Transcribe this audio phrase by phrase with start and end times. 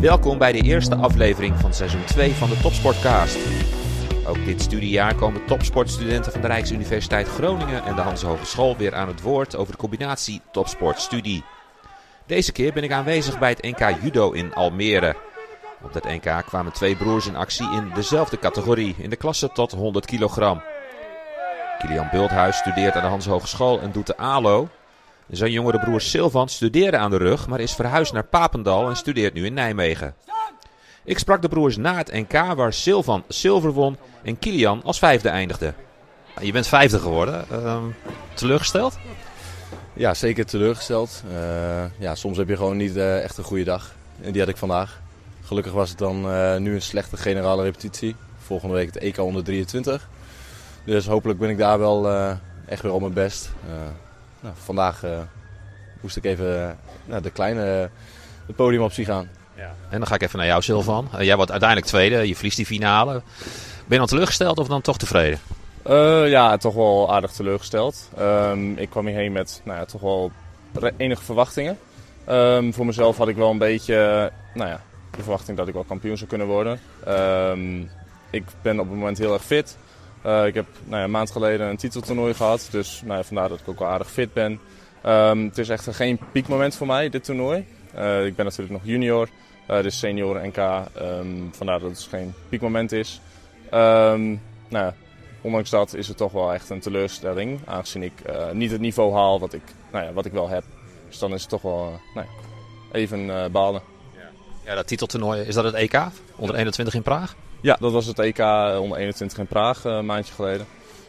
[0.00, 3.38] Welkom bij de eerste aflevering van seizoen 2 van de Topsportcast.
[4.26, 9.08] Ook dit studiejaar komen topsportstudenten van de Rijksuniversiteit Groningen en de Hans Hogeschool weer aan
[9.08, 11.44] het woord over de combinatie topsportstudie.
[12.26, 15.16] Deze keer ben ik aanwezig bij het NK Judo in Almere.
[15.82, 19.72] Op dat NK kwamen twee broers in actie in dezelfde categorie, in de klasse tot
[19.72, 20.62] 100 kilogram.
[21.78, 24.68] Kilian Bulthuis studeert aan de Hans Hogeschool en doet de ALO.
[25.30, 29.34] Zijn jongere broer Silvan studeerde aan de rug, maar is verhuisd naar Papendal en studeert
[29.34, 30.14] nu in Nijmegen.
[31.04, 35.28] Ik sprak de broers na het NK waar Silvan zilver won en Kilian als vijfde
[35.28, 35.74] eindigde.
[36.40, 37.44] Je bent vijfde geworden.
[37.50, 37.84] Ehm,
[38.34, 38.98] teleurgesteld?
[39.92, 41.22] Ja, zeker teleurgesteld.
[41.30, 43.94] Uh, ja, soms heb je gewoon niet uh, echt een goede dag.
[44.20, 45.00] En die had ik vandaag.
[45.44, 48.16] Gelukkig was het dan uh, nu een slechte generale repetitie.
[48.38, 50.08] Volgende week het EK 123.
[50.84, 52.08] Dus hopelijk ben ik daar wel
[52.66, 53.50] echt weer op mijn best.
[54.40, 55.02] Nou, vandaag
[56.00, 57.90] moest ik even naar de kleine
[58.46, 59.28] het podium op zien gaan.
[59.56, 59.74] Ja.
[59.90, 61.08] En dan ga ik even naar jou, Silvan.
[61.18, 63.12] jij wordt uiteindelijk tweede, je verliest die finale.
[63.12, 63.22] Ben
[63.88, 65.38] je dan teleurgesteld of dan toch tevreden?
[65.88, 68.08] Uh, ja, toch wel aardig teleurgesteld.
[68.18, 70.32] Um, ik kwam hierheen met nou ja, toch wel
[70.96, 71.78] enige verwachtingen.
[72.28, 75.84] Um, voor mezelf had ik wel een beetje nou ja, de verwachting dat ik wel
[75.84, 76.80] kampioen zou kunnen worden.
[77.08, 77.90] Um,
[78.30, 79.76] ik ben op het moment heel erg fit.
[80.26, 83.48] Uh, ik heb nou ja, een maand geleden een titeltoernooi gehad, dus nou ja, vandaar
[83.48, 84.60] dat ik ook wel aardig fit ben.
[85.46, 87.66] het is echt geen piekmoment voor mij, dit toernooi.
[87.94, 89.28] Uh, ik ben natuurlijk nog junior,
[89.66, 90.88] dus senioren NK,
[91.56, 93.20] vandaar dat het geen piekmoment is.
[93.70, 94.94] nou ja,
[95.40, 97.60] ondanks dat is het toch wel echt een teleurstelling.
[97.64, 99.62] Aangezien ik uh, niet het niveau haal wat ik,
[99.92, 100.64] nou ja, wat ik wel heb.
[101.08, 102.26] Dus dan is het toch wel uh, nou
[102.92, 103.82] even uh, balen.
[104.64, 105.98] Ja, dat titeltoernooi, is dat het EK?
[106.36, 107.34] Onder 21 in Praag?
[107.62, 108.38] Ja, dat was het EK
[108.80, 110.66] onder 21 in Praag een maandje geleden.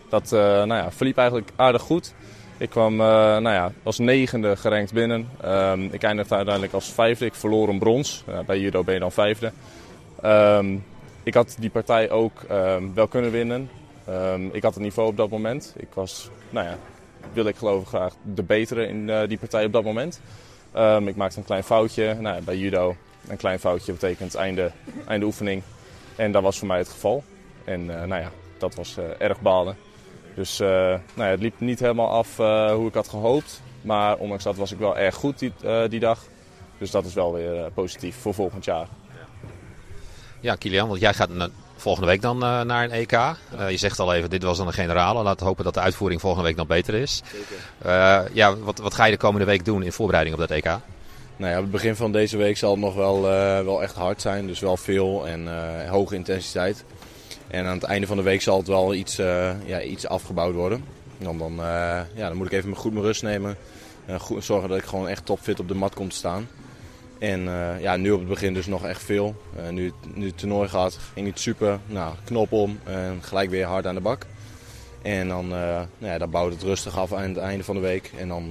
[0.10, 2.14] Dat nou ja, verliep eigenlijk aardig goed.
[2.58, 5.30] Ik kwam nou ja, als negende gerankt binnen.
[5.46, 7.26] Um, ik eindigde uiteindelijk als vijfde.
[7.26, 8.24] Ik verloor een brons.
[8.46, 9.52] bij judo ben je dan vijfde.
[10.26, 10.84] Um,
[11.24, 13.70] ik had die partij ook um, wel kunnen winnen.
[14.52, 15.74] Ik had het niveau op dat moment.
[15.78, 16.78] Ik was, nou ja,
[17.34, 20.22] wil ik geloven graag de betere in die partij op dat moment.
[21.06, 22.16] Ik maakte een klein foutje.
[22.20, 22.96] Nou, ja, bij judo
[23.28, 24.72] een klein foutje betekent einde,
[25.08, 25.64] einde oefening.
[26.16, 27.24] En dat was voor mij het geval.
[27.64, 29.78] En uh, nou ja, dat was uh, erg balen.
[30.36, 32.38] Dus nou ja, het liep niet helemaal af
[32.76, 33.62] hoe ik had gehoopt.
[33.82, 35.54] Maar ondanks dat was ik wel erg goed die,
[35.90, 36.20] die dag.
[36.78, 38.88] Dus dat is wel weer positief voor volgend jaar.
[40.40, 41.30] Ja, Kilian, want jij gaat
[41.82, 43.12] volgende week dan uh, naar een EK.
[43.12, 45.24] Uh, je zegt al even, dit was dan een generale.
[45.24, 47.22] Laten we hopen dat de uitvoering volgende week nog beter is.
[47.86, 50.78] Uh, ja, wat, wat ga je de komende week doen in voorbereiding op dat EK?
[51.42, 53.22] Nou ja, het begin van deze week zal het nog wel,
[53.66, 54.48] wel echt hard zijn.
[54.48, 55.48] Dus wel veel en
[55.88, 56.84] hoge intensiteit.
[57.48, 59.16] En aan het einde van de week zal het wel iets,
[59.66, 60.84] ja, iets afgebouwd worden.
[61.18, 61.54] Dan, dan,
[62.16, 63.58] ja, dan moet ik even goed mijn rust nemen.
[64.20, 66.48] Goed, zorgen dat ik gewoon echt topfit op de mat kom te staan.
[67.20, 67.42] En
[67.80, 69.42] ja, nu op het begin dus nog echt veel.
[69.70, 71.80] Nu, nu het toernooi gaat, ging het super.
[71.86, 74.26] Nou, knop om en gelijk weer hard aan de bak.
[75.02, 78.12] En dan, nou ja, dan bouwt het rustig af aan het einde van de week.
[78.18, 78.50] En dan,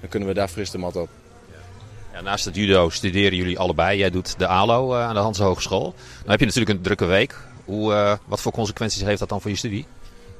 [0.00, 1.08] dan kunnen we daar fris de mat op.
[2.14, 3.98] Ja, naast het judo studeren jullie allebei.
[3.98, 5.94] Jij doet de ALO aan de Hans Hogeschool.
[6.22, 7.36] Dan heb je natuurlijk een drukke week.
[7.64, 9.86] Hoe, wat voor consequenties heeft dat dan voor je studie?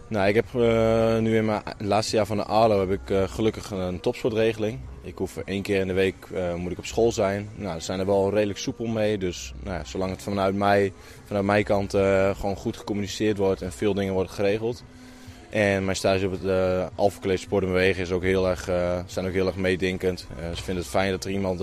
[0.08, 3.70] Nou, ik heb uh, nu in mijn laatste jaar van de ALO heb ik gelukkig
[3.70, 4.78] een topsportregeling.
[5.02, 7.48] Ik hoef één keer in de week moet ik op school zijn.
[7.54, 9.18] Nou, ze zijn er wel redelijk soepel mee.
[9.18, 10.92] Dus nou ja, zolang het vanuit mij,
[11.24, 11.90] vanuit mijn kant
[12.36, 14.84] gewoon goed gecommuniceerd wordt en veel dingen worden geregeld.
[15.54, 18.64] En mijn stage op het uh, Alpha College Sport en Bewegen is ook heel erg,
[19.06, 20.26] zijn ook heel erg meedenkend.
[20.54, 21.62] ze vinden het fijn dat er iemand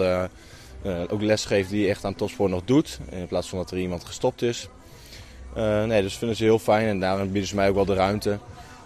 [1.07, 2.99] ook les geeft die echt aan topsport nog doet.
[3.09, 4.69] In plaats van dat er iemand gestopt is.
[5.57, 7.93] Uh, nee, dus vinden ze heel fijn en daarom bieden ze mij ook wel de
[7.93, 8.39] ruimte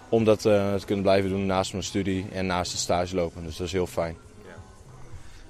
[0.08, 3.44] om dat uh, te kunnen blijven doen naast mijn studie en naast het stage lopen.
[3.44, 4.16] Dus dat is heel fijn.
[4.44, 4.54] Ja,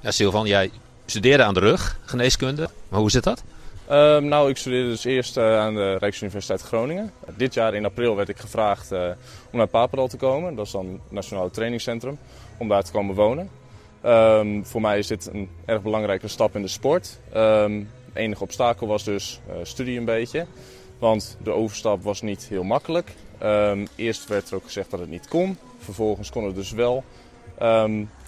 [0.00, 0.70] ja Silvan, jij
[1.06, 2.68] studeerde aan de rug, geneeskunde.
[2.88, 3.42] Maar hoe zit dat?
[3.90, 7.12] Uh, nou, ik studeerde dus eerst uh, aan de Rijksuniversiteit Groningen.
[7.36, 9.08] Dit jaar in april werd ik gevraagd uh,
[9.50, 10.54] om naar Papendal te komen.
[10.54, 12.18] Dat is dan het Nationaal Trainingscentrum.
[12.58, 13.50] Om daar te komen wonen.
[14.04, 17.18] Um, voor mij is dit een erg belangrijke stap in de sport.
[17.30, 20.46] Het enige obstakel was dus studie een beetje.
[20.98, 23.12] Want de overstap was niet heel makkelijk.
[23.96, 25.58] Eerst werd er ook gezegd dat het niet kon.
[25.78, 27.04] Vervolgens kon het dus wel.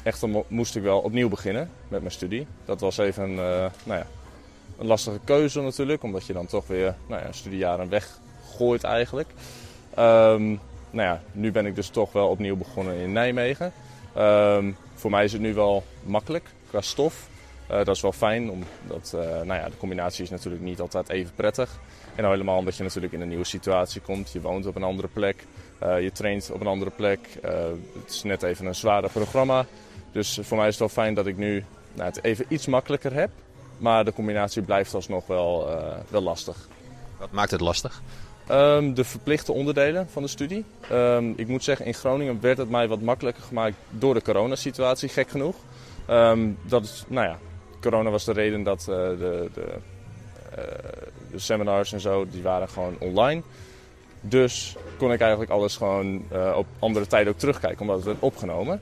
[0.03, 2.47] Echter moest ik wel opnieuw beginnen met mijn studie.
[2.65, 4.07] Dat was even nou ja,
[4.79, 6.03] een lastige keuze natuurlijk.
[6.03, 9.29] Omdat je dan toch weer nou ja, studiejaren weggooit eigenlijk.
[9.99, 10.61] Um,
[10.91, 13.73] nou ja, nu ben ik dus toch wel opnieuw begonnen in Nijmegen.
[14.95, 17.29] voor mij is het nu wel makkelijk qua stof.
[17.71, 21.09] Uh, dat is wel fijn, omdat uh, nou ja, de combinatie is natuurlijk niet altijd
[21.09, 21.81] even prettig.
[22.15, 24.33] En nou helemaal omdat je natuurlijk in een nieuwe situatie komt.
[24.33, 25.45] Je woont op een andere plek,
[25.83, 27.19] uh, je traint op een andere plek.
[28.03, 29.67] het is net even een zwaarder programma.
[30.13, 31.65] Dus voor mij is het wel fijn dat ik nu
[31.95, 33.31] nou, het even iets makkelijker heb.
[33.79, 35.69] Maar de combinatie blijft alsnog wel,
[36.09, 36.69] wel lastig.
[37.19, 38.03] Wat maakt het lastig?
[38.51, 40.65] Um, de verplichte onderdelen van de studie.
[40.93, 45.09] Um, ik moet zeggen, in Groningen werd het mij wat makkelijker gemaakt door de coronasituatie,
[45.09, 45.57] gek genoeg.
[46.11, 47.39] Um, dat is, nou ja,
[47.81, 49.67] corona was de reden dat uh, de, de,
[50.59, 50.65] uh,
[51.31, 53.43] de, seminars en zo, die waren gewoon online.
[54.21, 58.19] Dus kon ik eigenlijk alles gewoon uh, op andere tijden ook terugkijken, omdat het werd
[58.21, 58.81] opgenomen.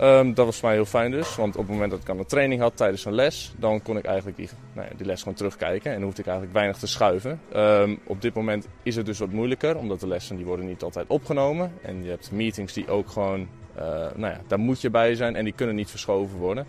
[0.00, 2.18] Um, dat was voor mij heel fijn dus, want op het moment dat ik aan
[2.18, 5.18] een training had tijdens een les, dan kon ik eigenlijk die, nou ja, die les
[5.18, 7.40] gewoon terugkijken en hoefde ik eigenlijk weinig te schuiven.
[7.56, 10.82] Um, op dit moment is het dus wat moeilijker, omdat de lessen die worden niet
[10.82, 11.72] altijd opgenomen.
[11.82, 13.82] En je hebt meetings die ook gewoon, uh,
[14.14, 16.66] nou ja, daar moet je bij zijn en die kunnen niet verschoven worden.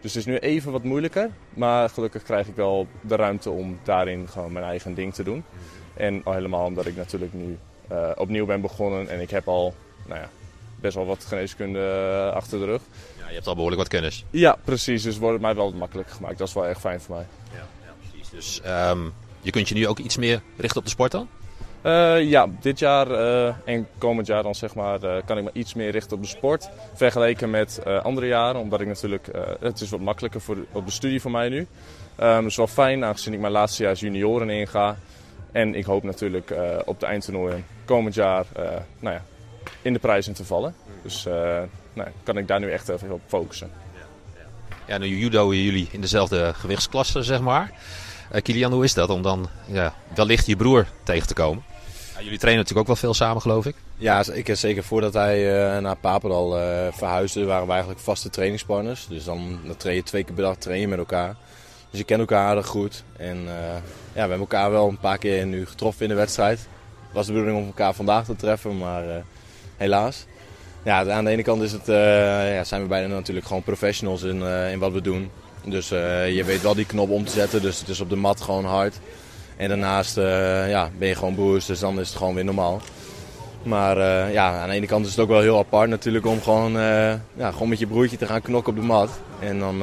[0.00, 3.78] Dus het is nu even wat moeilijker, maar gelukkig krijg ik wel de ruimte om
[3.82, 5.44] daarin gewoon mijn eigen ding te doen.
[5.94, 7.58] En al helemaal omdat ik natuurlijk nu
[7.92, 9.74] uh, opnieuw ben begonnen en ik heb al,
[10.06, 10.28] nou ja,
[10.80, 12.82] best wel wat geneeskunde eh, achter de rug.
[13.18, 14.24] Ja, je hebt al behoorlijk wat kennis.
[14.30, 15.02] Ja, precies.
[15.02, 16.38] Dus wordt het mij wel makkelijker gemaakt.
[16.38, 17.26] Dat is wel erg fijn voor mij.
[17.52, 18.30] Ja, ja precies.
[18.30, 21.28] Dus um, je kunt je nu ook iets meer richten op de sport dan?
[21.82, 25.50] Uh, ja, dit jaar uh, en komend jaar dan zeg maar, uh, kan ik me
[25.52, 26.70] iets meer richten op de sport.
[26.94, 29.28] Vergeleken met andere jaren, omdat ik natuurlijk,
[29.60, 31.58] het is wat makkelijker voor op de studie voor mij nu.
[31.58, 31.66] Um,
[32.16, 34.96] dat is wel fijn, aangezien ik mijn laatste jaar junioren inga.
[35.52, 38.46] En ik hoop natuurlijk op de eindtoernooien komend jaar
[38.98, 39.22] nou ja,
[39.82, 40.74] in de prijzen te vallen.
[41.02, 41.32] Dus uh,
[41.92, 43.70] nou, kan ik daar nu echt even op focussen.
[44.86, 47.72] Ja, nu judo jullie in dezelfde gewichtsklasse, zeg maar.
[48.32, 51.64] Uh, Kilian, hoe is dat om dan ja, wellicht je broer tegen te komen?
[52.16, 53.74] Ja, jullie trainen natuurlijk ook wel veel samen, geloof ik.
[53.96, 55.38] Ja, ik zeker voordat hij
[55.74, 59.06] uh, naar Papendal uh, verhuisde, waren we eigenlijk vaste trainingspartners.
[59.06, 61.36] Dus dan, dan train je twee keer per dag train je met elkaar.
[61.90, 63.04] Dus je kent elkaar aardig goed.
[63.16, 63.80] En ja,
[64.12, 66.58] we hebben elkaar wel een paar keer nu getroffen in de wedstrijd.
[66.58, 69.24] Het was de bedoeling om elkaar vandaag te treffen, maar
[69.76, 70.26] helaas.
[70.82, 71.96] Ja, aan de ene kant is het, uh,
[72.54, 75.30] ja, zijn we beiden natuurlijk gewoon professionals in, uh, in wat we doen.
[75.64, 78.16] Dus uh, je weet wel die knop om te zetten, dus het is op de
[78.16, 78.98] mat gewoon hard.
[79.56, 82.80] En daarnaast ja, ben je gewoon broers, dus dan is het gewoon weer normaal.
[83.62, 83.98] Maar
[84.32, 86.72] ja, aan de ene kant is het ook wel heel apart natuurlijk om gewoon,
[87.36, 89.10] ja, gewoon met je broertje te gaan knokken op de mat.
[89.40, 89.76] En dan,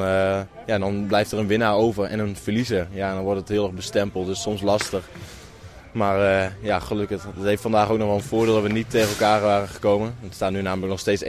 [0.66, 2.86] ja, dan blijft er een winnaar over en een verliezer.
[2.92, 5.08] Ja, dan wordt het heel erg bestempeld, dus soms lastig.
[5.94, 7.24] Maar uh, ja, gelukkig.
[7.34, 10.14] Het heeft vandaag ook nog wel een voordeel dat we niet tegen elkaar waren gekomen.
[10.20, 11.26] Het staat nu namelijk nog steeds 1-1.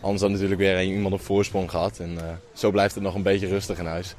[0.00, 1.98] Anders had natuurlijk weer iemand op voorsprong gehad.
[1.98, 2.22] En uh,
[2.52, 4.14] zo blijft het nog een beetje rustig in huis.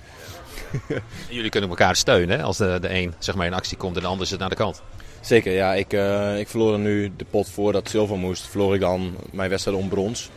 [1.30, 2.44] jullie kunnen elkaar steunen hè?
[2.44, 4.56] als de, de een zeg maar, in actie komt en de ander zit naar de
[4.56, 4.82] kant.
[5.22, 5.74] Zeker, ja.
[5.74, 8.48] Ik, uh, ik verloor nu de pot voordat Silva moest.
[8.48, 10.30] Verloor ik dan mijn wedstrijd om brons.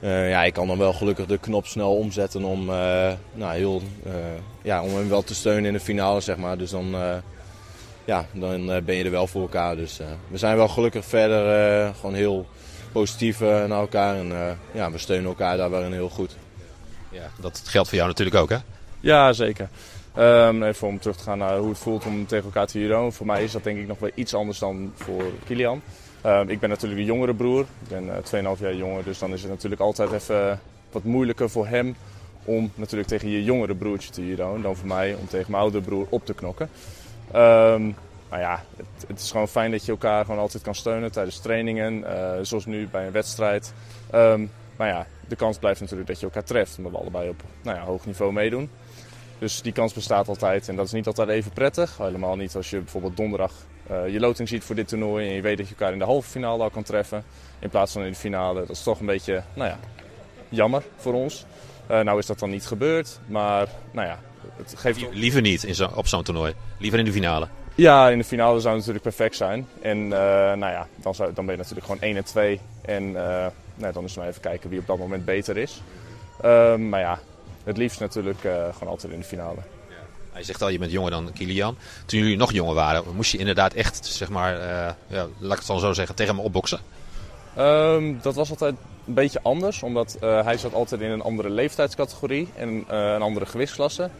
[0.00, 2.64] ja, ik kan dan wel gelukkig de knop snel omzetten om,
[3.32, 3.82] nou, heel,
[4.62, 6.20] ja, om hem wel te steunen in de finale.
[6.20, 6.58] Zeg maar.
[6.58, 6.94] Dus dan
[8.08, 9.76] ja, dan eh, ben je er wel voor elkaar.
[9.76, 12.46] Dus eh, we zijn wel gelukkig verder eh, gewoon heel
[12.92, 14.16] positief naar elkaar.
[14.16, 16.36] En ja, we steunen elkaar daar wel heel goed.
[17.10, 18.56] Ja, dat geldt voor jou natuurlijk ook, hè?
[19.00, 19.68] Ja, zeker.
[20.18, 23.12] Um, even om terug te gaan naar hoe het voelt om tegen elkaar te judoën.
[23.12, 25.82] Voor mij is dat denk ik nog wel iets anders dan voor Kilian.
[26.26, 27.60] Um, ik ben natuurlijk een jongere broer.
[27.60, 29.04] Ik ben uh, 2,5 jaar jonger.
[29.04, 30.60] Dus dan is het natuurlijk altijd even
[30.92, 31.96] wat moeilijker voor hem
[32.44, 34.62] om natuurlijk tegen je jongere broertje te judoën.
[34.62, 36.70] Dan voor mij om tegen mijn oudere broer op te knokken.
[38.28, 41.38] Maar ja, het, het, is gewoon fijn dat je elkaar gewoon altijd kan steunen tijdens
[41.38, 41.98] trainingen.
[41.98, 43.72] Uh, zoals nu bij een wedstrijd.
[44.14, 46.76] Um, maar ja, de kans blijft natuurlijk dat je elkaar treft.
[46.76, 48.70] Omdat we allebei op nou ja, hoog niveau meedoen.
[49.38, 50.68] Dus die kans bestaat altijd.
[50.68, 51.96] En dat is niet altijd even prettig.
[51.96, 53.52] Helemaal niet als je bijvoorbeeld donderdag
[53.90, 55.28] uh, je loting ziet voor dit toernooi.
[55.28, 57.24] En je weet dat je elkaar in de halve finale al kan treffen.
[57.58, 58.60] In plaats van in de finale.
[58.60, 59.78] Dat is toch een beetje, nou ja,
[60.48, 61.44] jammer voor ons.
[61.90, 63.20] Uh, nou is dat dan niet gebeurd.
[63.26, 64.18] Maar nou ja,
[64.56, 65.00] het geeft...
[65.12, 66.54] Liever niet in zo, op zo'n toernooi.
[66.78, 67.48] Liever in de finale.
[67.74, 69.68] Ja, in de finale zou het natuurlijk perfect zijn.
[69.80, 72.60] En uh, nou ja, dan, zou, dan ben je natuurlijk gewoon 1 en 2.
[72.82, 75.82] En uh, nou, dan is het maar even kijken wie op dat moment beter is.
[76.44, 77.18] Uh, maar ja,
[77.64, 79.60] het liefst natuurlijk uh, gewoon altijd in de finale.
[79.88, 79.94] Ja.
[80.32, 81.76] Hij zegt al, je bent jonger dan Kilian.
[82.06, 84.52] Toen jullie nog jonger waren, moest je inderdaad echt, zeg maar,
[85.06, 86.80] ja, laat ik het dan zo zeggen, tegen hem opboksen?
[87.58, 88.74] Um, dat was altijd
[89.08, 94.10] een beetje anders, omdat hij zat altijd in een andere leeftijdscategorie en een andere gewichtsklasse.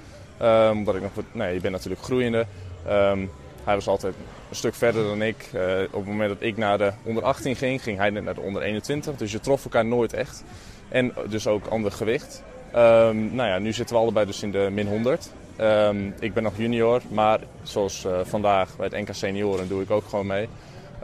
[0.43, 2.47] Um, omdat ik nog, nee, je bent natuurlijk groeiende.
[2.89, 3.31] Um,
[3.65, 4.15] hij was altijd
[4.51, 5.51] een stuk verder dan ik.
[5.55, 8.41] Uh, op het moment dat ik naar de onder 18 ging, ging hij naar de
[8.41, 9.17] onder 21.
[9.17, 10.45] Dus je trof elkaar nooit echt.
[10.89, 12.43] En dus ook ander gewicht.
[12.75, 15.31] Um, nou ja, nu zitten we allebei dus in de min 100.
[15.61, 20.05] Um, ik ben nog junior, maar zoals vandaag bij het NK Senioren doe ik ook
[20.09, 20.49] gewoon mee.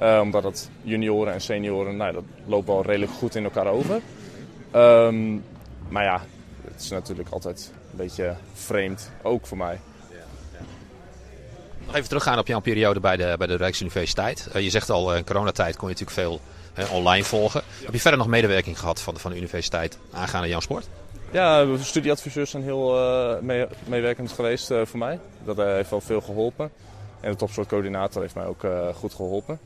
[0.02, 4.00] Uh, omdat het junioren en senioren, nou, dat loopt wel redelijk goed in elkaar over.
[4.74, 5.44] Um,
[5.88, 6.22] maar ja,
[6.72, 9.80] het is natuurlijk altijd een beetje vreemd, ook voor mij.
[11.86, 14.48] Nog even teruggaan op jouw periode bij de, bij de Rijksuniversiteit.
[14.56, 16.40] Uh, je zegt al, in coronatijd kon je natuurlijk veel
[16.96, 17.62] online volgen.
[17.84, 20.88] Heb je verder nog medewerking gehad van de, van de universiteit aangaande jouw sport?
[21.30, 25.18] Ja, studieadviseurs zijn heel uh, mee, meewerkend geweest voor mij.
[25.44, 26.70] Dat heeft wel veel geholpen.
[27.24, 28.62] En de topsportcoördinator heeft mij ook
[28.94, 29.58] goed geholpen.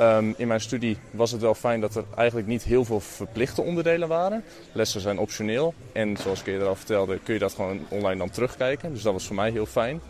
[0.00, 3.62] Um, in mijn studie was het wel fijn dat er eigenlijk niet heel veel verplichte
[3.62, 4.44] onderdelen waren.
[4.72, 5.74] Lessen zijn optioneel.
[5.92, 8.92] En zoals ik eerder al vertelde, kun je dat gewoon online dan terugkijken.
[8.92, 10.00] Dus dat was voor mij heel fijn.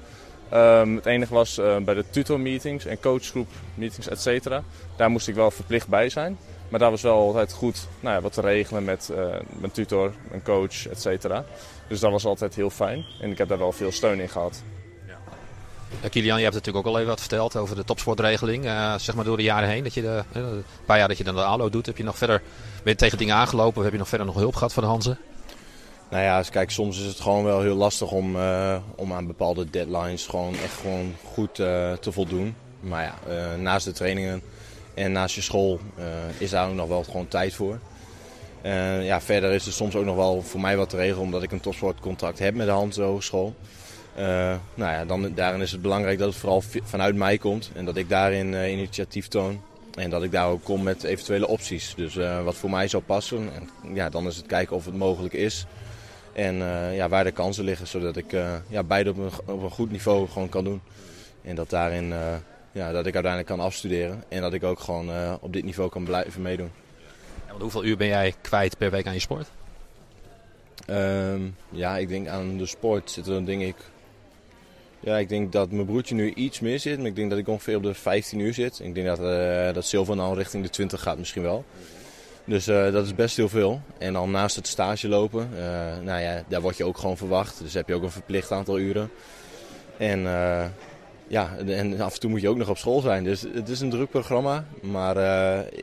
[0.54, 4.62] Um, het enige was bij de tutor-meetings en coachgroep-meetings, et cetera.
[4.96, 6.38] Daar moest ik wel verplicht bij zijn.
[6.68, 9.16] Maar daar was wel altijd goed nou ja, wat te regelen met uh,
[9.58, 11.44] mijn tutor, mijn coach, et cetera.
[11.88, 13.04] Dus dat was altijd heel fijn.
[13.20, 14.62] En ik heb daar wel veel steun in gehad.
[16.10, 18.64] Kilian, je hebt natuurlijk ook al even wat verteld over de topsportregeling.
[18.64, 21.18] Uh, zeg maar door de jaren heen, dat je de, uh, een paar jaar dat
[21.18, 21.86] je dan de ALO doet.
[21.86, 22.42] Heb je nog verder,
[22.82, 23.78] ben tegen dingen aangelopen?
[23.78, 25.16] Of heb je nog verder nog hulp gehad van de Hanze?
[26.10, 29.70] Nou ja, kijk, soms is het gewoon wel heel lastig om, uh, om aan bepaalde
[29.70, 32.54] deadlines gewoon echt gewoon goed te voldoen.
[32.80, 34.42] Maar ja, naast de trainingen
[34.94, 35.80] en naast je school
[36.38, 37.78] is daar ook nog wel gewoon tijd voor.
[39.02, 41.52] Ja, verder is er soms ook nog wel voor mij wat te regelen omdat ik
[41.52, 43.54] een topsportcontract heb met de Hans Hogeschool.
[44.18, 44.24] Uh,
[44.74, 47.96] nou ja, dan, daarin is het belangrijk dat het vooral vanuit mij komt en dat
[47.96, 49.62] ik daarin initiatief toon.
[49.94, 51.94] En dat ik daar ook kom met eventuele opties.
[51.94, 53.48] Dus wat voor mij zou passen.
[53.54, 55.66] En, ja, dan is het kijken of het mogelijk is.
[56.32, 56.54] En
[56.92, 58.32] ja, waar de kansen liggen, zodat ik
[58.68, 60.80] ja, beide op een, op een goed niveau gewoon kan doen.
[61.42, 62.14] En dat daarin
[62.72, 64.24] ja, dat ik uiteindelijk kan afstuderen.
[64.28, 66.70] En dat ik ook gewoon op dit niveau kan blijven meedoen.
[67.44, 69.48] Ja, want hoeveel uur ben jij kwijt per week aan je sport?
[70.90, 73.76] Um, ja, ik denk aan de sport zitten dan denk ik...
[75.06, 76.98] Ja, ik denk dat mijn broertje nu iets meer zit.
[76.98, 78.80] Maar ik denk dat ik ongeveer op de 15 uur zit.
[78.82, 81.64] Ik denk dat, uh, dat Silvan al richting de 20 gaat misschien wel.
[82.44, 83.80] Dus uh, dat is best heel veel.
[83.98, 85.48] En dan naast het stage lopen,
[86.02, 87.58] nou ja, daar word je ook gewoon verwacht.
[87.62, 89.10] Dus heb je ook een verplicht aantal uren.
[89.96, 90.20] En
[91.26, 93.24] ja, en af en toe moet je ook nog op school zijn.
[93.24, 94.64] Dus het is een druk programma.
[94.80, 95.16] Maar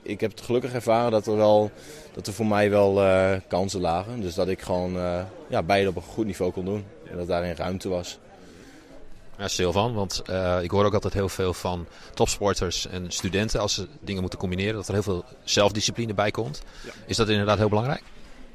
[0.01, 1.72] ik heb het gelukkig ervaren dat er, wel,
[2.13, 3.01] dat er voor mij wel
[3.48, 4.22] kansen lagen.
[4.22, 4.94] Dus dat ik gewoon
[5.48, 6.86] ja, beide op een goed niveau kon doen.
[7.12, 8.20] En dat daarin ruimte was.
[9.37, 10.21] Ja, Silvan, want
[10.61, 14.73] ik hoor ook altijd heel veel van topsporters en studenten als ze dingen moeten combineren,
[14.73, 16.63] dat er heel veel zelfdiscipline bij komt.
[16.85, 16.91] Ja.
[17.05, 18.03] Is dat inderdaad heel belangrijk?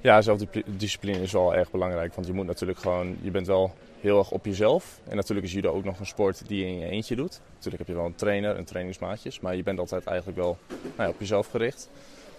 [0.00, 2.14] Ja, zelfdiscipline is wel erg belangrijk.
[2.14, 5.00] Want je moet natuurlijk gewoon, je bent wel heel erg op jezelf.
[5.08, 7.40] En natuurlijk is judo ook nog een sport die je in je eentje doet.
[7.54, 10.82] Natuurlijk heb je wel een trainer en trainingsmaatjes, maar je bent altijd eigenlijk wel nou
[10.96, 11.88] ja, op jezelf gericht.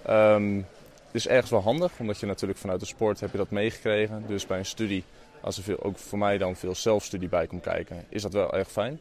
[0.09, 0.57] Um,
[1.05, 4.23] het is ergens wel handig, omdat je natuurlijk vanuit de sport heb je dat meegekregen.
[4.27, 5.03] Dus bij een studie,
[5.41, 8.53] als er veel, ook voor mij dan veel zelfstudie bij komt kijken, is dat wel
[8.53, 8.99] erg fijn.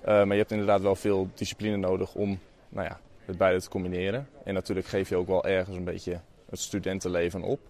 [0.00, 3.68] Uh, maar je hebt inderdaad wel veel discipline nodig om nou ja, het beide te
[3.68, 4.28] combineren.
[4.44, 6.20] En natuurlijk geef je ook wel ergens een beetje
[6.50, 7.60] het studentenleven op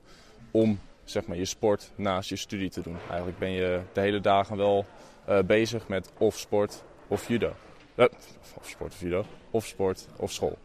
[0.50, 2.96] om zeg maar, je sport naast je studie te doen.
[3.08, 4.86] Eigenlijk ben je de hele dagen wel
[5.28, 7.52] uh, bezig met of sport of judo.
[7.94, 8.06] Uh,
[8.54, 10.58] of sport of judo, of sport of school.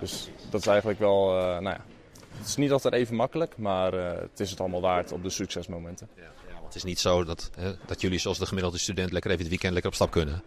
[0.00, 1.84] Dus dat is eigenlijk wel, nou ja,
[2.36, 6.08] het is niet altijd even makkelijk, maar het is het allemaal waard op de succesmomenten.
[6.66, 7.50] Het is niet zo dat,
[7.86, 10.42] dat jullie zoals de gemiddelde student lekker even het weekend lekker op stap kunnen.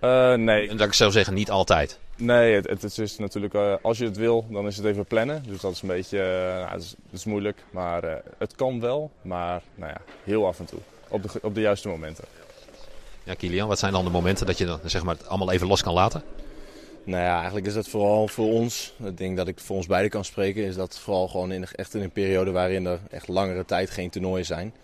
[0.00, 0.68] Uh, nee.
[0.68, 1.98] En dat ik zou zeggen, niet altijd.
[2.16, 5.42] Nee, het, het is natuurlijk, uh, als je het wil, dan is het even plannen.
[5.46, 7.64] Dus dat is een beetje, uh, nou, het is, het is, moeilijk.
[7.70, 10.78] Maar het kan wel, maar nou ja, heel af en toe.
[11.08, 12.24] Op de, op de juiste momenten.
[13.24, 15.66] Ja, Kilian, wat zijn dan de momenten dat je dan, zeg maar, het allemaal even
[15.66, 16.22] los kan laten?
[17.04, 20.10] Nou ja, eigenlijk is het vooral voor ons, ik denk dat ik voor ons beiden
[20.10, 23.64] kan spreken, is dat vooral gewoon in, echt in een periode waarin er echt langere
[23.64, 24.74] tijd geen toernooien zijn.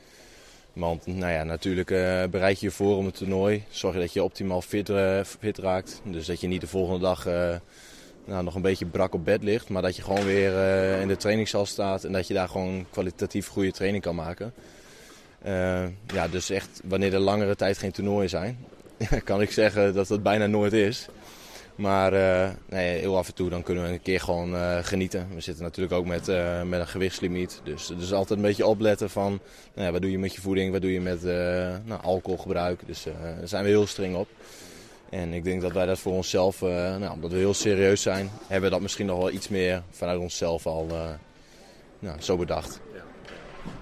[0.74, 3.64] Want nou ja, natuurlijk uh, bereid je je voor om het toernooi.
[3.70, 6.00] Zorg je dat je optimaal fit, uh, fit raakt.
[6.04, 7.54] Dus dat je niet de volgende dag uh,
[8.24, 9.68] nou, nog een beetje brak op bed ligt.
[9.68, 10.52] Maar dat je gewoon weer
[11.00, 12.04] in de trainingszaal staat.
[12.04, 14.52] En dat je daar gewoon kwalitatief goede training kan maken.
[16.06, 18.58] ja, dus echt wanneer er langere tijd geen toernooien zijn.
[19.24, 21.08] kan ik zeggen dat dat bijna nooit is.
[21.74, 25.28] Maar uh, nee, heel af en toe dan kunnen we een keer gewoon uh, genieten.
[25.34, 27.60] We zitten natuurlijk ook met, uh, met een gewichtslimiet.
[27.64, 29.40] Dus, dus altijd een beetje opletten van
[29.74, 31.22] nou wat doe je met je voeding, wat doe je met
[31.84, 32.86] nou, alcoholgebruik.
[32.86, 34.28] Dus daar zijn we heel streng op.
[35.10, 38.68] En ik denk dat wij dat voor onszelf, nou, omdat we heel serieus zijn, hebben
[38.68, 40.86] we dat misschien nog wel iets meer vanuit onszelf al
[41.98, 42.80] nou, zo bedacht.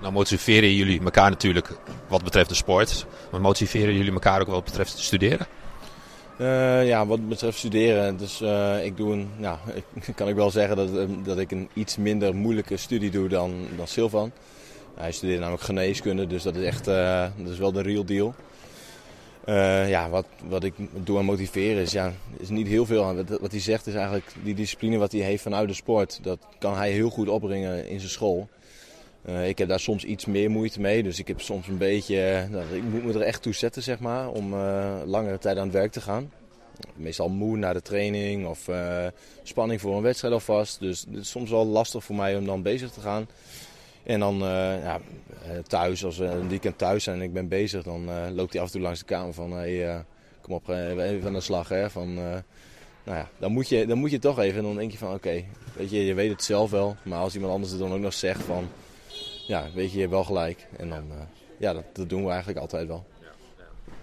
[0.00, 1.68] Nou motiveren jullie elkaar natuurlijk
[2.08, 3.06] wat betreft de sport.
[3.30, 5.46] Maar motiveren jullie elkaar ook wat betreft studeren?
[6.42, 9.58] Uh, ja, wat betreft studeren, dus uh, ik doe een, nou,
[10.14, 13.54] kan ik wel zeggen dat, eh, dat ik een iets minder moeilijke studie doe dan,
[13.76, 14.32] dan Silvan.
[14.94, 18.34] Hij studeert namelijk geneeskunde, dus dat is echt, uh, dat is wel de real deal.
[19.88, 23.14] ja, wat, wat ik doe aan motiveren is, ja, is niet heel veel.
[23.14, 26.38] Wat, wat hij zegt is eigenlijk die discipline wat hij heeft vanuit de sport, dat
[26.58, 28.48] kan hij heel goed opbrengen in zijn school.
[29.28, 31.02] Uh, ik heb daar soms iets meer moeite mee.
[31.02, 32.46] Dus ik heb soms een beetje.
[32.52, 34.28] Uh, ik moet me er echt toe zetten, zeg maar.
[34.30, 36.32] Om uh, langere tijd aan het werk te gaan.
[36.94, 38.68] Meestal moe na de training of
[39.42, 40.80] spanning voor een wedstrijd alvast.
[40.80, 43.28] Dus het is soms wel lastig voor mij om dan bezig te gaan.
[44.02, 44.38] En dan
[44.82, 45.00] ja,
[45.66, 48.66] thuis, als we een weekend thuis zijn en ik ben bezig, dan loopt hij af
[48.66, 49.52] en toe langs de kamer van...
[49.52, 50.04] Hey,
[50.40, 51.68] kom op, even aan de slag.
[51.68, 52.42] Hè, van, nou
[53.04, 54.58] ja, dan moet, je, dan moet je toch even.
[54.58, 55.44] En dan denk je van oké,
[55.76, 56.96] weet je, je weet het zelf wel.
[57.02, 58.68] Maar als iemand anders het dan ook nog zegt van...
[59.46, 60.66] Ja, weet je, je hebt wel gelijk.
[60.76, 61.04] En dan,
[61.58, 63.04] ja, dat, dat, doen we eigenlijk altijd wel.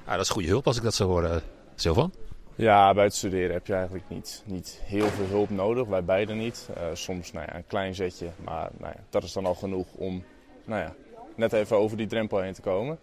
[0.05, 1.35] Ja, dat is goede hulp als ik dat zo hoor, uh,
[1.75, 2.13] Silvan.
[2.55, 5.87] Ja, bij het studeren heb je eigenlijk niet, niet heel veel hulp nodig.
[5.87, 6.69] Wij beiden niet.
[6.77, 9.87] Uh, soms nou ja, een klein zetje, maar nou ja, dat is dan al genoeg
[9.93, 10.23] om
[10.65, 10.95] nou ja,
[11.35, 12.99] net even over die drempel heen te komen.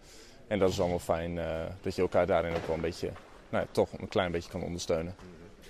[0.46, 1.44] En dat is allemaal fijn uh,
[1.80, 3.10] dat je elkaar daarin ook wel een beetje,
[3.48, 5.14] nou ja, toch een klein beetje kan ondersteunen.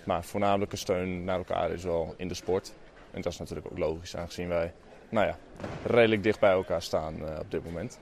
[0.05, 2.73] Maar voornamelijke steun naar elkaar is wel in de sport.
[3.11, 4.73] En dat is natuurlijk ook logisch, aangezien wij
[5.09, 5.37] nou ja,
[5.85, 7.99] redelijk dicht bij elkaar staan uh, op dit moment.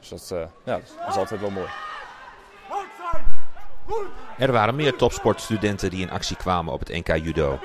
[0.00, 1.68] Dus dat, uh, ja, dat is altijd wel mooi.
[4.38, 7.58] Er waren meer topsportstudenten die in actie kwamen op het NK Judo.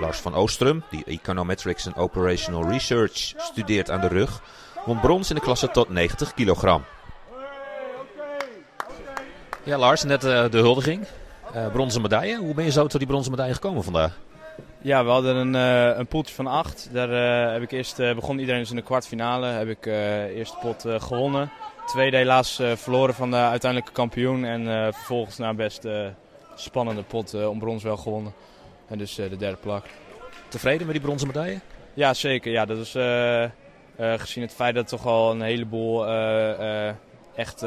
[0.00, 4.42] Lars van Oostrum, die Econometrics en Operational Research studeert aan de rug,
[4.84, 6.84] won brons in de klasse tot 90 kilogram.
[9.62, 11.06] Ja, Lars, net uh, de huldiging.
[11.54, 12.36] Uh, bronzen medaille.
[12.36, 14.18] Hoe ben je zo tot die bronzen medaille gekomen vandaag?
[14.84, 16.88] Ja, we hadden een, uh, een poeltje van acht.
[16.92, 17.08] Daar
[17.52, 19.46] heb ik eerst begon iedereen dus in de kwartfinale.
[19.46, 19.86] Heb ik
[20.36, 21.50] eerste pot gewonnen
[21.86, 24.44] tweede helaas uh, verloren van de uiteindelijke kampioen.
[24.44, 26.06] En uh, vervolgens na een best uh,
[26.54, 28.32] spannende pot om brons wel gewonnen.
[28.88, 29.84] En dus de derde plak.
[30.48, 31.60] Tevreden met die bronzen medaille?
[31.94, 32.52] Ja, zeker.
[32.52, 32.90] Ja, dat is
[34.20, 36.06] gezien het feit dat toch al een heleboel
[37.34, 37.64] echt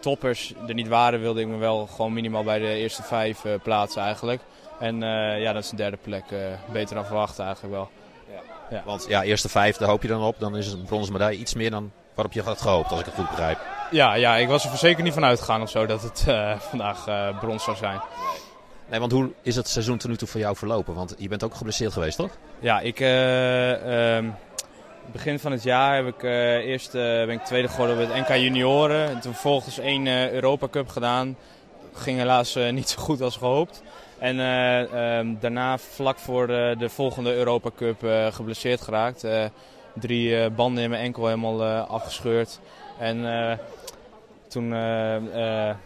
[0.00, 4.02] toppers er niet waren, wilde ik me wel gewoon minimaal bij de eerste vijf plaatsen
[4.02, 4.40] eigenlijk.
[4.80, 5.00] En
[5.40, 6.24] ja, dat is een derde plek.
[6.72, 7.90] beter dan verwacht eigenlijk wel.
[8.32, 8.40] Ja.
[8.76, 8.82] Ja.
[8.84, 10.38] Want ja, eerste vijf, daar hoop je dan op.
[10.38, 13.14] Dan is een bronzen medaille iets meer dan waarop je had gehoopt, als ik het
[13.14, 13.58] goed begrijp.
[13.90, 17.08] Ja, ja ik was er zeker niet van uitgegaan of zo dat het uh, vandaag
[17.08, 18.00] uh, brons zou zijn.
[18.90, 20.94] Nee, want hoe is het seizoen tot nu toe voor jou verlopen?
[20.94, 22.30] Want je bent ook geblesseerd geweest, toch?
[22.58, 23.00] Ja, ik...
[23.00, 24.34] Uh, um,
[25.12, 26.22] begin van het jaar heb ik,
[26.62, 29.08] eerst ben ik tweede geworden bij het NK Junioren.
[29.08, 31.36] En toen vervolgens één Europa Cup gedaan.
[31.94, 33.82] Ging helaas niet zo goed als gehoopt.
[34.18, 39.26] En um, daarna vlak voor de volgende Europa Cup geblesseerd geraakt
[39.94, 42.60] drie banden in mijn enkel helemaal afgescheurd.
[42.98, 43.52] En uh,
[44.48, 44.70] toen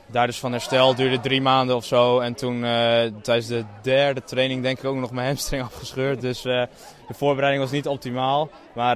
[0.07, 2.19] daar dus van herstel duurde drie maanden of zo.
[2.19, 2.61] En toen
[3.23, 6.21] tijdens de derde training denk ik ook nog mijn hamstring afgescheurd.
[6.21, 6.69] Dus de
[7.11, 8.51] voorbereiding was niet optimaal.
[8.75, 8.95] Maar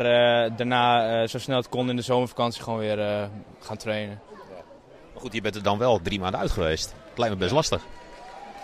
[0.56, 3.28] daarna zo snel het kon in de zomervakantie gewoon weer
[3.60, 4.20] gaan trainen.
[5.12, 6.94] Maar goed, je bent er dan wel drie maanden uit geweest.
[7.08, 7.82] Het lijkt me best lastig.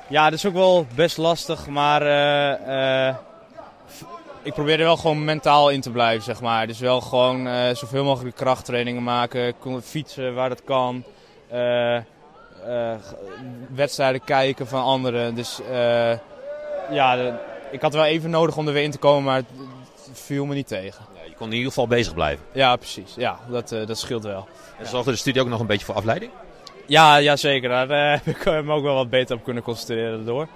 [0.08, 1.66] Ja, dat is ook wel best lastig.
[1.66, 2.02] Maar
[4.42, 6.66] ik probeer er wel gewoon mentaal in te blijven, zeg maar.
[6.66, 11.04] Dus wel gewoon uh, zoveel mogelijk krachttrainingen maken, fietsen waar dat kan.
[13.74, 15.34] Wedstrijden kijken van anderen.
[15.34, 15.60] Dus
[16.90, 17.34] ja, de,
[17.70, 19.46] ik had wel even nodig om er weer in te komen, maar het,
[20.12, 21.04] viel me niet tegen.
[21.14, 22.44] Ja, je kon in ieder geval bezig blijven.
[22.52, 23.14] Ja, precies.
[23.16, 24.48] Ja, dat, dat scheelt wel.
[24.78, 26.30] En zorgde de studie ook nog een beetje voor afleiding?
[26.88, 27.68] Ja, ja zeker.
[27.68, 27.88] Daar
[28.24, 30.48] heb ik me ook wel wat beter op kunnen concentreren door.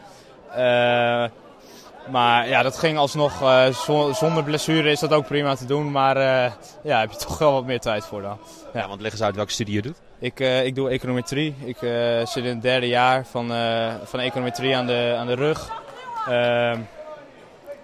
[2.11, 3.67] Maar ja, dat ging alsnog uh,
[4.13, 5.91] zonder blessure is dat ook prima te doen.
[5.91, 8.39] Maar uh, ja, heb je toch wel wat meer tijd voor dan.
[8.73, 10.01] Ja, ja want leg eens uit welke studie je doet.
[10.19, 11.55] Ik, uh, ik doe econometrie.
[11.65, 11.77] Ik
[12.25, 13.53] zit in het derde jaar van,
[14.05, 15.71] van econometrie aan de, aan de rug.
[16.29, 16.81] Ehm,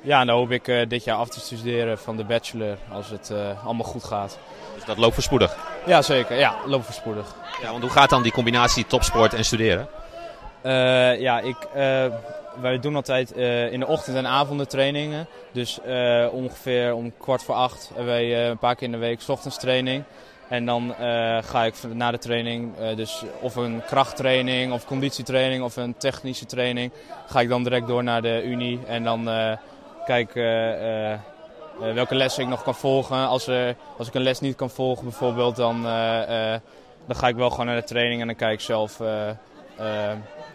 [0.02, 3.32] ja, en dan hoop ik dit jaar af te studeren van de bachelor als het
[3.64, 4.38] allemaal goed gaat.
[4.74, 5.67] Dus dat loopt voorspoedig?
[5.88, 6.38] Ja, zeker.
[6.38, 7.34] Ja, loopt voorspoedig.
[7.62, 9.88] Ja, want hoe gaat dan die combinatie topsport en studeren?
[11.18, 11.56] ja, ik
[12.60, 15.26] wij doen altijd uh, in de ochtend- en avonden trainingen.
[15.52, 18.98] Dus uh, ongeveer om kwart voor acht hebben wij uh, een paar keer in de
[18.98, 20.04] week ochtendstraining.
[20.48, 20.94] En dan
[21.44, 26.92] ga ik na de training, dus of een krachttraining of conditietraining of een technische training,
[27.26, 28.80] ga ik dan direct door naar de Unie.
[28.86, 29.28] En dan
[30.04, 30.34] kijk
[31.78, 33.28] welke lessen ik nog kan volgen.
[33.28, 35.82] Als, er, als ik een les niet kan volgen bijvoorbeeld, dan,
[37.06, 38.98] dan ga ik wel gewoon naar de training en dan kijk ik zelf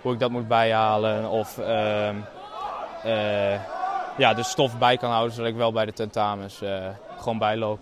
[0.01, 1.29] hoe ik dat moet bijhalen.
[1.29, 2.09] Of uh,
[4.17, 6.61] ja, de stof bij kan houden, zodat ik wel bij de tentamens
[7.17, 7.79] gewoon bijloop.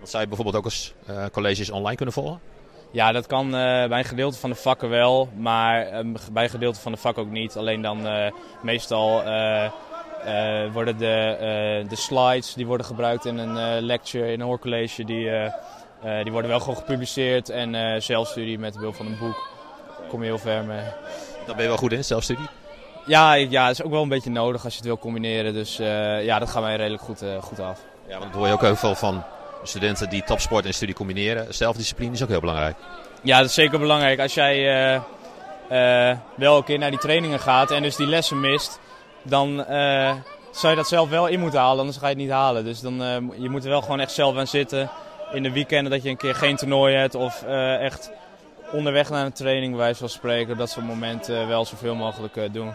[0.00, 2.40] Wat zou je bijvoorbeeld ook als eh, colleges online kunnen volgen?
[2.90, 6.92] Ja, dat kan bij een gedeelte van de vakken wel, maar bij een gedeelte van
[6.92, 7.56] de vakken ook niet.
[7.56, 8.06] Alleen dan
[8.62, 9.22] meestal
[10.72, 15.30] worden de, de slides die worden gebruikt in een lecture, in een hoorcollege, die,
[16.22, 17.50] die worden wel gewoon gepubliceerd.
[17.50, 19.48] En zelfstudie met behulp van een boek
[20.08, 20.84] kom je heel ver mee.
[21.46, 22.46] Dan ben je wel goed in, zelfstudie?
[23.06, 25.54] Ja, ja, dat is ook wel een beetje nodig als je het wil combineren.
[25.54, 25.76] Dus
[26.22, 27.80] ja, dat gaat mij redelijk goed, goed af.
[28.08, 29.22] Ja, want dan hoor je ook heel veel van
[29.62, 31.54] studenten die topsport en studie combineren.
[31.54, 32.76] Zelfdiscipline is ook heel belangrijk.
[33.22, 34.20] Ja, dat is zeker belangrijk.
[34.20, 34.94] Als jij
[35.70, 38.78] uh, wel een keer naar die trainingen gaat en dus die lessen mist,
[39.24, 39.64] dan
[40.50, 42.64] zou je dat zelf wel in moeten halen, anders ga je het niet halen.
[42.64, 44.90] Dus dan, uh, je moet er wel gewoon echt zelf aan zitten.
[45.32, 48.10] In de weekenden dat je een keer geen toernooi hebt of uh, echt
[48.72, 52.74] onderweg naar een training, wij van spreken, dat soort momenten wel zoveel mogelijk doen.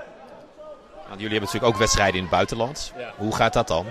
[1.10, 2.94] Jullie hebben natuurlijk ook wedstrijden in het buitenland.
[2.98, 3.12] Ja.
[3.18, 3.86] Hoe gaat dat dan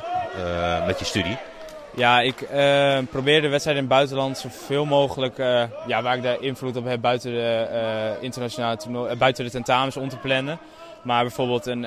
[0.87, 1.37] met je studie?
[1.95, 6.23] Ja, ik uh, probeer de wedstrijden in het buitenland zoveel mogelijk, uh, ja, waar ik
[6.23, 10.59] daar invloed op heb, buiten de uh, internationale toernooi, buiten de tentamens om te plannen.
[11.03, 11.85] Maar bijvoorbeeld een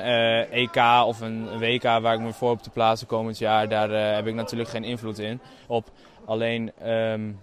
[0.50, 4.26] EK of een WK waar ik me voor op te plaatsen komend jaar, daar heb
[4.26, 5.90] ik natuurlijk geen invloed in op.
[6.24, 7.40] Alleen, um,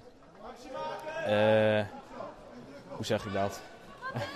[2.87, 3.61] hoe zeg ik dat?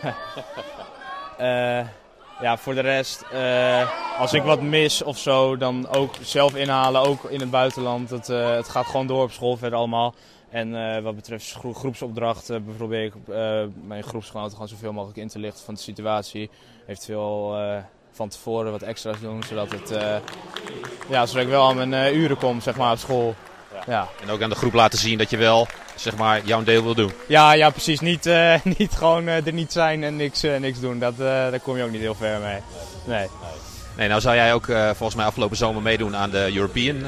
[2.42, 3.26] ja, voor de rest,
[4.18, 8.10] als ik wat mis of zo, dan ook zelf inhalen, ook in het buitenland.
[8.10, 10.14] Het, het gaat gewoon door op school verder allemaal.
[10.54, 13.14] En uh, wat betreft gro groepsopdrachten probeer ik
[13.88, 16.50] mijn groepsgenoten gewoon zoveel mogelijk in te lichten van de situatie.
[16.88, 17.58] Eventueel
[18.12, 19.90] van tevoren wat extra's doen, zodat, het,
[21.10, 23.36] ja, zodat ik wel aan mijn uren kom zeg maar, op school.
[23.88, 24.08] Ja.
[24.22, 26.96] En ook aan de groep laten zien dat je wel zeg maar, jouw deel wil
[26.96, 27.12] doen.
[27.28, 28.00] Ja, ja precies.
[28.00, 31.00] Niet, uh, niet gewoon uh, er niet zijn en niks, uh, niks doen.
[31.00, 32.60] Dat, daar kom je ook niet heel ver mee.
[33.06, 33.28] Nee.
[33.98, 37.06] Nee, nou zou jij ook volgens mij afgelopen zomer meedoen aan de European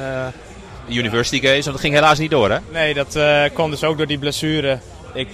[0.89, 1.63] University Games.
[1.65, 2.57] Want dat ging helaas niet door, hè?
[2.71, 3.19] Nee, dat
[3.53, 4.79] kwam dus ook door die blessure.
[5.13, 5.29] Ik,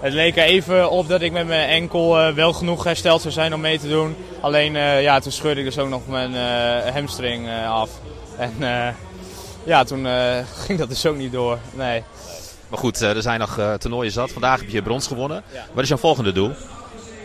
[0.00, 3.54] het leek er even op dat ik met mijn enkel wel genoeg hersteld zou zijn
[3.54, 4.16] om mee te doen.
[4.40, 4.72] Alleen,
[5.02, 6.34] ja, toen scheurde ik dus ook nog mijn
[6.94, 7.90] hamstring af.
[8.38, 8.52] En
[9.64, 10.06] ja, toen
[10.66, 11.58] ging dat dus ook niet door.
[11.74, 12.02] Nee.
[12.68, 14.30] Maar goed, er zijn nog toernooien zat.
[14.30, 15.42] Vandaag heb je brons gewonnen.
[15.52, 15.66] Ja.
[15.72, 16.50] Wat is jouw volgende doel?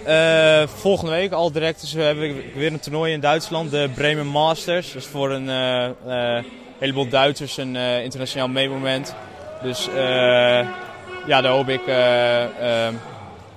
[0.07, 4.27] Uh, volgende week al direct dus, heb ik weer een toernooi in Duitsland, de Bremen
[4.27, 4.93] Masters.
[4.93, 5.45] Dat is voor een
[6.07, 6.43] uh,
[6.79, 9.15] heleboel Duitsers een internationaal meemoment.
[9.61, 9.85] Dus
[11.25, 11.81] ja, daar hoop ik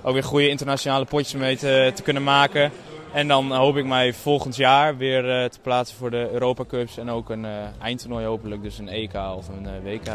[0.01, 2.71] ook weer goede internationale potjes mee te, te, kunnen maken.
[3.13, 7.09] En dan hoop ik mij volgend jaar weer te plaatsen voor de Europa Cups en
[7.09, 7.45] ook een
[7.81, 10.07] eindtoernooi hopelijk, dus een EK of een WK.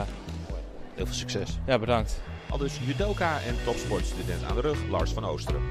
[0.94, 1.58] Heel veel succes.
[1.66, 2.20] Ja, bedankt.
[2.50, 5.62] Al dus judoka en topsportstudent aan de rug, Lars van Oosteren.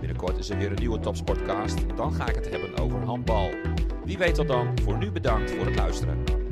[0.00, 1.96] Binnenkort is er weer een nieuwe Topsportcast.
[1.96, 3.50] Dan ga ik het hebben over handbal.
[4.04, 4.78] Wie weet tot dan.
[4.82, 6.43] Voor nu bedankt voor het luisteren.